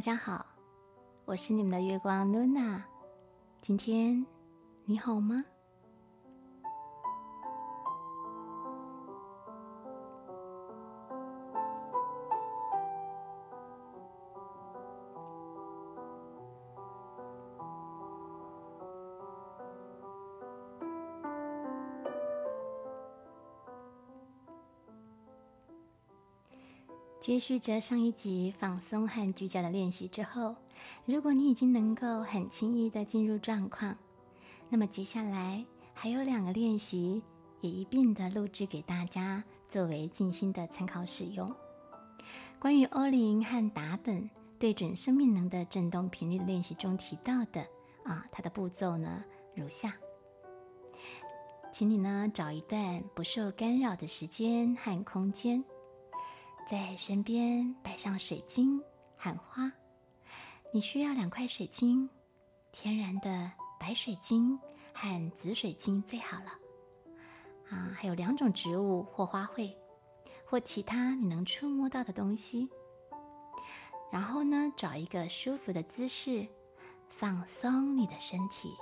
[0.00, 0.46] 大家好，
[1.26, 2.82] 我是你们的月光露娜。
[3.60, 4.24] 今天
[4.86, 5.36] 你好吗？
[27.30, 30.56] 接续着上一集放松和聚焦的练习之后，
[31.04, 33.96] 如果你已经能够很轻易的进入状况，
[34.68, 37.22] 那么接下来还有两个练习
[37.60, 41.48] 也一并的录制给大家作为静心的参考使用。
[42.58, 47.64] 关于欧林和达本对准生命能的振动频率的练习中提到的
[48.02, 49.24] 啊，它的步骤呢
[49.54, 49.94] 如下，
[51.70, 55.64] 请你呢找一段不受干扰的时间和空间。
[56.70, 58.80] 在身边摆上水晶、
[59.16, 59.72] 和花。
[60.72, 62.08] 你需要两块水晶，
[62.70, 64.56] 天然的白水晶
[64.94, 66.52] 和紫水晶最好了。
[67.70, 69.74] 啊，还有两种植物或花卉，
[70.46, 72.70] 或其他你能触摸到的东西。
[74.12, 76.46] 然后呢，找一个舒服的姿势，
[77.08, 78.76] 放松你的身体，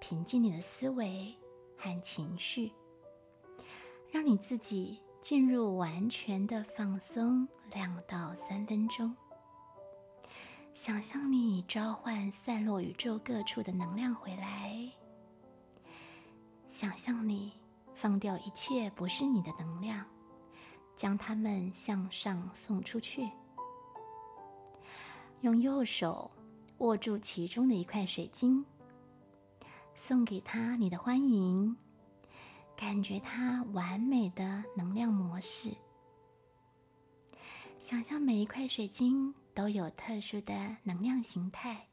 [0.00, 1.32] 平静你的思维
[1.76, 2.72] 和情绪，
[4.10, 4.98] 让你自己。
[5.20, 9.14] 进入完全的放松，两到三分钟。
[10.72, 14.90] 想象你召唤散落宇宙各处的能量回来。
[16.66, 17.52] 想象你
[17.94, 20.06] 放掉一切不是你的能量，
[20.96, 23.30] 将它们向上送出去。
[25.42, 26.30] 用右手
[26.78, 28.64] 握住其中的一块水晶，
[29.94, 31.76] 送给他你的欢迎。
[32.80, 35.76] 感觉它完美的能量模式，
[37.78, 41.88] 想象每一块水晶都有特殊的能量形态，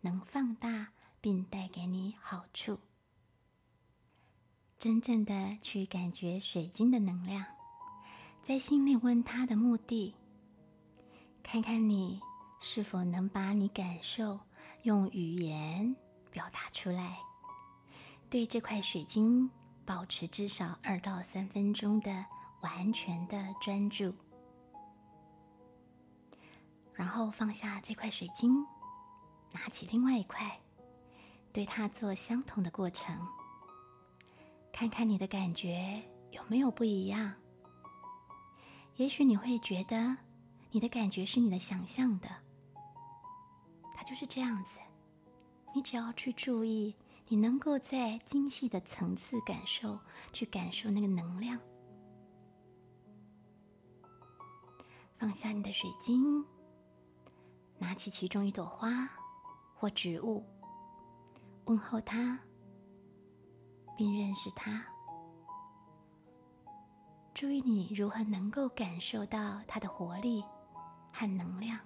[0.00, 0.88] 能放大
[1.20, 2.80] 并带给你好处。
[4.76, 7.44] 真正的去感觉水晶的能量，
[8.42, 10.16] 在心里问它的目的，
[11.44, 12.20] 看看你
[12.60, 14.40] 是否能把你感受
[14.82, 15.94] 用语言
[16.32, 17.16] 表达出来。
[18.28, 19.48] 对这块水晶。
[19.86, 22.26] 保持至少二到三分钟的
[22.60, 24.12] 完全的专注，
[26.92, 28.66] 然后放下这块水晶，
[29.52, 30.60] 拿起另外一块，
[31.52, 33.16] 对它做相同的过程，
[34.72, 36.02] 看看你的感觉
[36.32, 37.32] 有没有不一样。
[38.96, 40.16] 也许你会觉得
[40.72, 42.28] 你的感觉是你的想象的，
[43.94, 44.80] 它就是这样子。
[45.72, 46.92] 你只要去注意。
[47.28, 49.98] 你能够在精细的层次感受，
[50.32, 51.60] 去感受那个能量。
[55.18, 56.44] 放下你的水晶，
[57.78, 59.08] 拿起其中一朵花
[59.74, 60.44] 或植物，
[61.64, 62.38] 问候它，
[63.96, 64.84] 并认识它。
[67.34, 70.44] 注意你如何能够感受到它的活力
[71.12, 71.78] 和能量，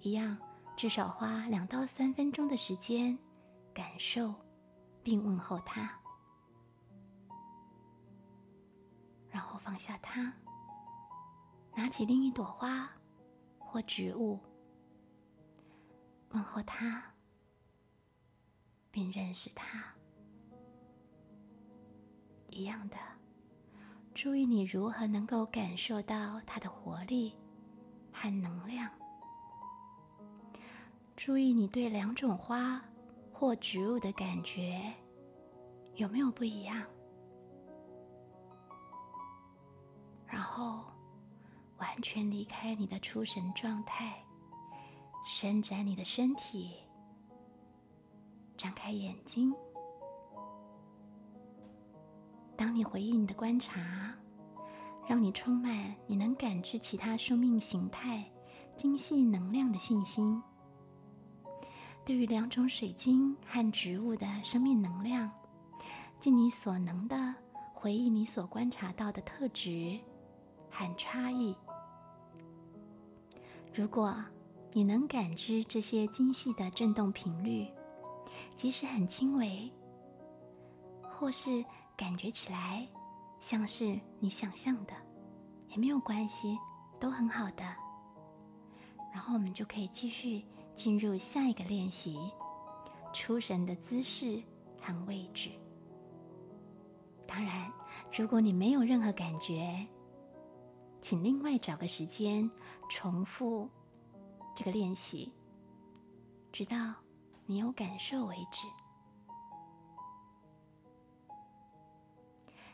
[0.00, 0.38] 一样。
[0.74, 3.16] 至少花两到三分钟的时间，
[3.72, 4.34] 感受
[5.02, 5.88] 并问候它，
[9.28, 10.32] 然后放下它，
[11.76, 12.90] 拿起另一朵花
[13.58, 14.40] 或植物，
[16.30, 17.04] 问候它，
[18.90, 19.94] 并认识它。
[22.50, 22.96] 一样的，
[24.12, 27.38] 注意你如何能够感受到它的活力
[28.12, 28.90] 和能量。
[31.16, 32.82] 注意你对两种花
[33.32, 34.80] 或植物的感觉
[35.94, 36.82] 有没有不一样？
[40.26, 40.82] 然后
[41.78, 44.24] 完全离开你的出神状态，
[45.24, 46.72] 伸展你的身体，
[48.56, 49.54] 张开眼睛。
[52.56, 54.14] 当你回忆你的观察，
[55.06, 58.24] 让你充满你能感知其他生命形态、
[58.76, 60.42] 精细能量的信心。
[62.04, 65.30] 对于两种水晶和植物的生命能量，
[66.18, 67.34] 尽你所能的
[67.72, 69.98] 回忆你所观察到的特质
[70.68, 71.54] 和差异。
[73.72, 74.14] 如果
[74.72, 77.68] 你能感知这些精细的振动频率，
[78.54, 79.72] 即使很轻微，
[81.02, 81.64] 或是
[81.96, 82.86] 感觉起来
[83.38, 84.92] 像是你想象的，
[85.68, 86.58] 也没有关系，
[86.98, 87.64] 都很好的。
[89.12, 90.44] 然后我们就可以继续。
[90.74, 92.18] 进入下一个练习，
[93.12, 94.42] 出神的姿势
[94.80, 95.50] 和位置。
[97.26, 97.72] 当然，
[98.16, 99.86] 如果你没有任何感觉，
[101.00, 102.50] 请另外找个时间
[102.90, 103.68] 重复
[104.54, 105.32] 这个练习，
[106.52, 106.94] 直到
[107.46, 108.66] 你有感受为止。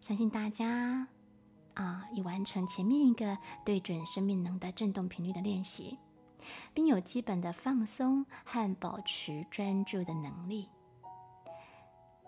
[0.00, 1.06] 相信大家
[1.74, 5.96] 啊，已完成前面一个对准生命能的振动频率的练习，
[6.72, 10.68] 并有基本的放松和保持专注的能力。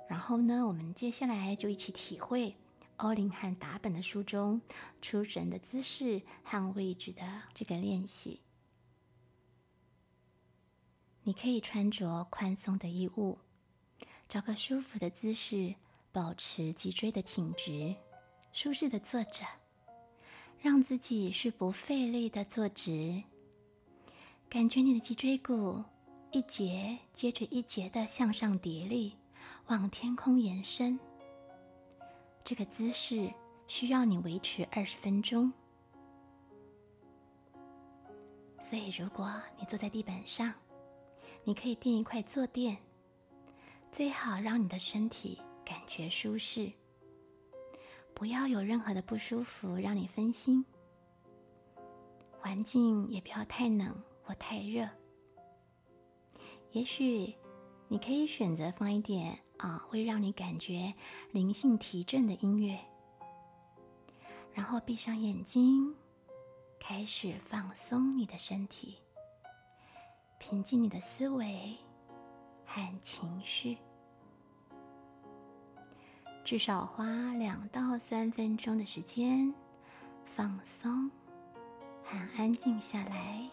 [0.09, 2.57] 然后呢，我们接下来就一起体会。
[2.99, 4.63] 欧林和达本的书中
[5.03, 8.41] 出神的姿势和位置的这个练习，
[11.25, 13.39] 你可以穿着宽松的衣物，
[14.29, 15.75] 找个舒服的姿势，
[16.13, 17.97] 保持脊椎的挺直，
[18.53, 19.45] 舒适的坐着，
[20.61, 23.25] 让自己是不费力的坐直，
[24.55, 25.83] 感觉你的脊椎骨
[26.31, 29.13] 一节接着一节的向上叠立，
[29.67, 30.97] 往天空延伸。
[32.45, 33.29] 这个姿势
[33.67, 35.53] 需要你维持二十分钟，
[38.61, 39.29] 所以如果
[39.59, 40.55] 你坐在地板上，
[41.43, 42.79] 你可以垫一块坐垫，
[43.91, 46.73] 最好让你的身体感觉舒适，
[48.15, 50.65] 不要有任何的不舒服让你分心。
[52.39, 54.89] 环境也不要太冷或太热，
[56.73, 57.35] 也许
[57.87, 59.39] 你可以选择放一点。
[59.59, 60.93] 啊，会让你感觉
[61.31, 62.77] 灵性提振的音乐，
[64.53, 65.95] 然后闭上眼睛，
[66.81, 68.99] 开始放松你的身体，
[70.39, 71.77] 平静你的思维
[72.67, 73.79] 和情绪，
[76.43, 79.55] 至少花两到三分钟的时间
[80.25, 81.09] 放松
[82.03, 83.49] 和安静下来。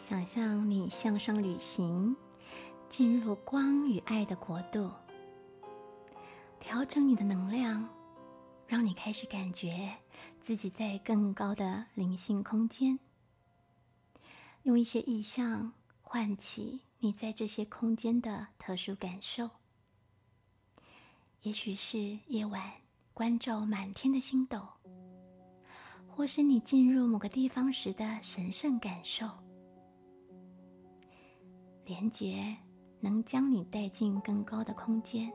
[0.00, 2.16] 想象你向上旅行，
[2.88, 4.90] 进入光与爱的国度，
[6.58, 7.86] 调整你的能量，
[8.66, 9.98] 让你开始感觉
[10.40, 12.98] 自己在更高的灵性空间。
[14.62, 19.50] 用一些意象唤起你在这些空间的特殊感受，
[21.42, 22.72] 也许是夜晚
[23.12, 24.66] 关照满天的星斗，
[26.08, 29.28] 或是你进入某个地方时的神圣感受。
[31.90, 32.56] 连接
[33.00, 35.28] 能将你带进更高的空间，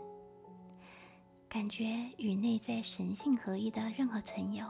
[1.50, 1.84] 感觉
[2.18, 4.66] 与内在神性合一的任何存有，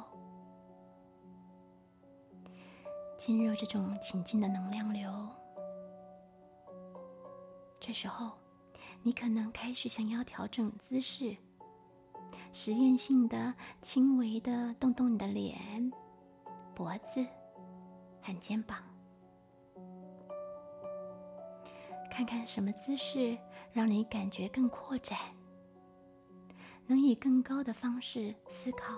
[3.15, 5.29] 进入这种情境的能量流。
[7.79, 8.31] 这时候，
[9.03, 11.37] 你可能开始想要调整姿势，
[12.51, 15.91] 实验性的轻微的动动你的脸、
[16.73, 17.23] 脖子
[18.23, 18.94] 和肩膀。
[22.15, 23.37] 看看什么姿势
[23.73, 25.19] 让你感觉更扩展，
[26.87, 28.97] 能以更高的方式思考，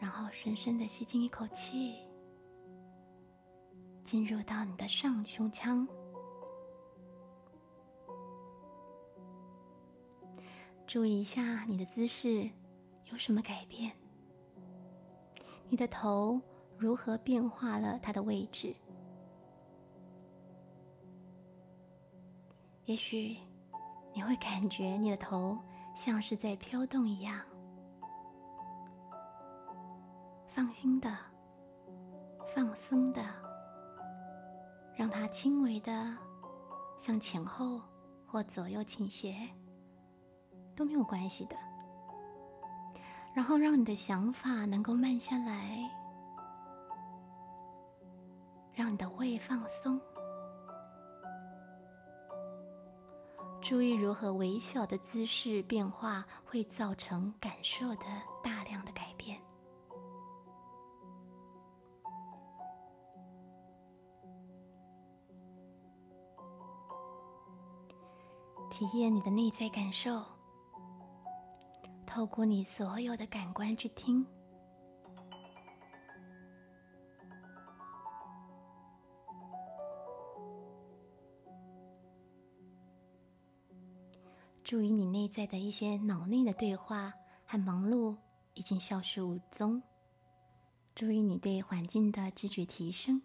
[0.00, 1.94] 然后深深的吸进一口气，
[4.02, 5.86] 进入到你的上胸腔，
[10.84, 12.50] 注意一下你的姿势
[13.04, 13.92] 有什么改变，
[15.68, 16.40] 你的头
[16.76, 18.74] 如何变化了它的位置。
[22.92, 23.38] 也许
[24.12, 25.58] 你会感觉你的头
[25.94, 27.40] 像是在飘动一样，
[30.46, 31.16] 放心的、
[32.54, 33.24] 放松的，
[34.94, 36.14] 让它轻微的
[36.98, 37.80] 向前后
[38.26, 39.34] 或左右倾斜
[40.76, 41.56] 都没有关系的。
[43.32, 45.78] 然后让你的想法能够慢下来，
[48.74, 49.98] 让你的胃放松。
[53.62, 58.04] 注意如何微小的姿势变化会造成感受的
[58.42, 59.40] 大量的改变。
[68.68, 70.24] 体验你的内在感受，
[72.04, 74.26] 透过你所有的感官去听。
[84.72, 87.12] 注意你内在的一些脑内的对话
[87.44, 88.16] 和忙碌
[88.54, 89.82] 已经消失无踪。
[90.94, 93.20] 注意你对环境的知觉提升，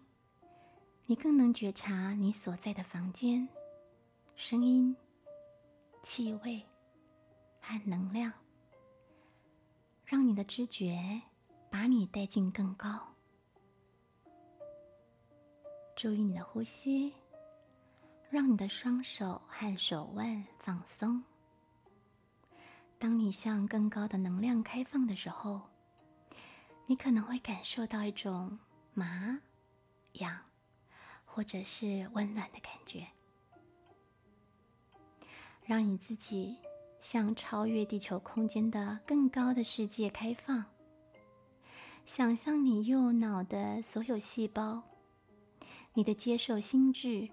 [1.06, 3.48] 你更能觉察你所在的房间
[4.36, 4.94] 声音、
[6.02, 6.62] 气味
[7.62, 8.30] 和能量，
[10.04, 11.22] 让你的知觉
[11.70, 13.14] 把你带进更高。
[15.96, 17.14] 注意你的呼吸，
[18.28, 21.24] 让你的双手和手腕放松。
[22.98, 25.62] 当你向更高的能量开放的时候，
[26.86, 28.58] 你可能会感受到一种
[28.92, 29.40] 麻、
[30.14, 30.42] 痒，
[31.24, 33.06] 或者是温暖的感觉。
[35.64, 36.56] 让你自己
[37.00, 40.64] 向超越地球空间的更高的世界开放。
[42.04, 44.82] 想象你右脑的所有细胞。
[45.94, 47.28] 你的接受心智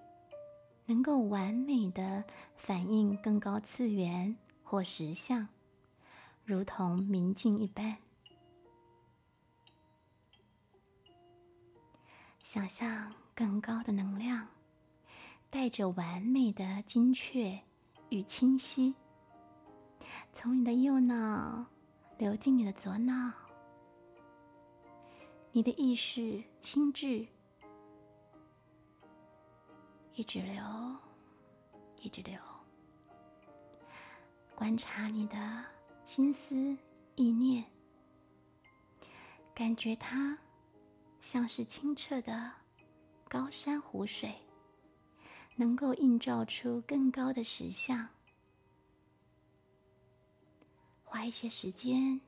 [0.88, 2.24] 能够完美的
[2.56, 5.48] 反映更高次元或实相，
[6.46, 7.98] 如同明镜一般。
[12.44, 14.48] 想象更高的能量，
[15.50, 17.60] 带着完美的精确
[18.10, 18.94] 与清晰，
[20.32, 21.66] 从你的右脑
[22.20, 23.34] 流进你的左脑，
[25.52, 27.28] 你的意识心智。
[30.14, 30.64] 一直流，
[32.00, 32.40] 一直流。
[34.54, 35.66] 观察你的
[36.06, 36.56] 心思
[37.16, 37.66] 意念，
[39.56, 40.38] 感觉它
[41.20, 42.52] 像是清澈的
[43.28, 44.32] 高山湖水，
[45.56, 48.08] 能够映照出更高的实相。
[51.04, 52.22] 花一些时间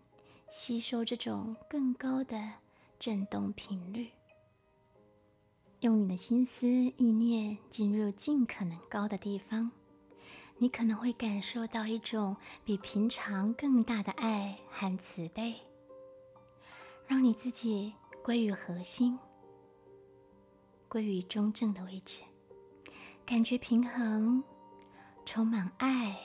[0.50, 2.54] 吸收这种更高的
[2.98, 4.10] 振动频率。
[5.82, 9.72] 用你的心思意念进入尽可能高的地方，
[10.60, 12.36] 你可能会感受到一种
[12.66, 15.56] 比平常更大的爱和慈悲，
[17.06, 19.20] 让你自己归于核心，
[20.88, 22.22] 归于中正的位置，
[23.26, 24.44] 感觉平衡，
[25.26, 26.18] 充满爱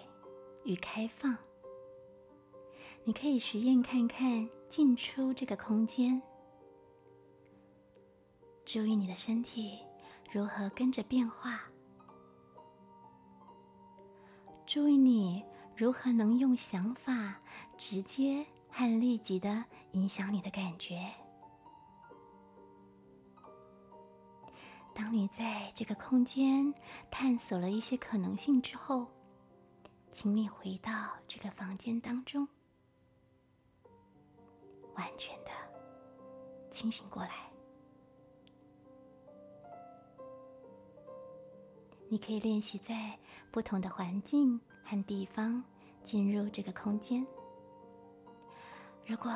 [0.64, 1.36] 与开放。
[3.04, 6.22] 你可以实验看看进出这个空间。
[8.64, 9.80] 注意你的身体
[10.30, 11.71] 如何跟着变化，
[14.72, 15.44] 注意你
[15.76, 17.38] 如何能用想法
[17.76, 21.12] 直接和立即的影响你的感觉。
[24.94, 26.72] 当你在这个空间
[27.10, 29.06] 探索了一些可能性之后，
[30.10, 32.48] 请你回到这个房间当中，
[34.94, 35.50] 完全的
[36.70, 37.52] 清醒过来。
[42.08, 43.18] 你可以练习在
[43.52, 45.62] 不同的环境和地方
[46.02, 47.24] 进入这个空间。
[49.06, 49.30] 如果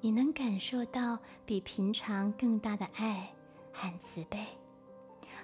[0.00, 3.30] 你能感受到比平常更大的爱
[3.72, 4.38] 和慈悲，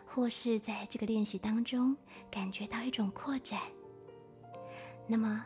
[0.07, 1.95] 或是在这个练习当中
[2.31, 3.61] 感觉到一种扩展，
[5.07, 5.45] 那么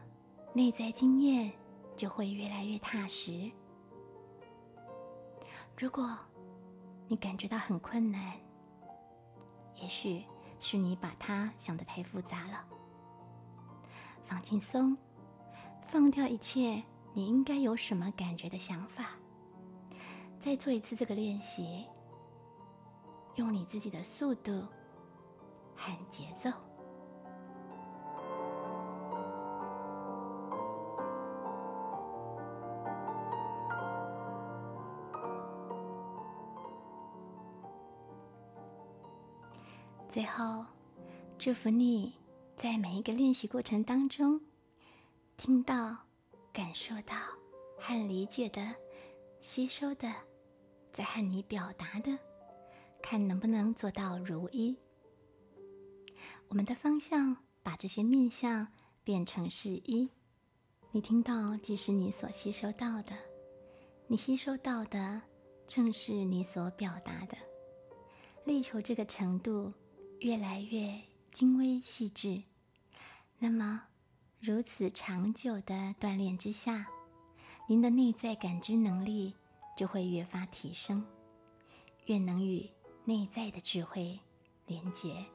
[0.53, 1.51] 内在经验
[1.97, 3.51] 就会越来越踏实。
[5.77, 6.17] 如果
[7.09, 8.33] 你感觉到很困难，
[9.83, 10.23] 也许。
[10.59, 12.65] 是你把它想得太复杂了。
[14.25, 14.97] 放轻松，
[15.85, 16.83] 放掉一切
[17.13, 19.11] 你应该有什么感觉的想法。
[20.41, 21.87] 再做一次这个练习，
[23.37, 24.67] 用你自己的速度
[25.75, 26.51] 和节奏。
[40.17, 40.65] 最后，
[41.39, 42.15] 祝福你
[42.57, 44.41] 在每一个练习过程当中，
[45.37, 45.95] 听到、
[46.55, 47.15] 感受到
[47.79, 48.75] 和理解的、
[49.41, 50.11] 吸收的，
[50.91, 52.19] 在和你表达的，
[53.03, 54.75] 看能不能做到如一。
[56.49, 58.67] 我们的方向把这些面相
[59.05, 60.09] 变成是一。
[60.93, 63.13] 你听到即是你所吸收到的，
[64.07, 65.21] 你吸收到的
[65.67, 67.37] 正是你所表达的，
[68.47, 69.71] 力求这个程度。
[70.21, 72.43] 越来越精微细致，
[73.39, 73.85] 那么
[74.41, 76.87] 如此长久的锻炼之下，
[77.69, 79.35] 您的内在感知能力
[79.77, 81.05] 就会越发提升，
[82.07, 82.69] 越能与
[83.05, 84.19] 内在的智慧
[84.67, 85.27] 连接。